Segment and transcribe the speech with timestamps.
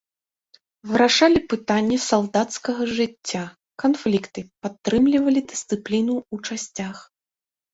[0.91, 3.43] Вырашалі пытанні салдацкага жыцця,
[3.85, 6.97] канфлікты, падтрымлівалі дысцыпліну ў часцях.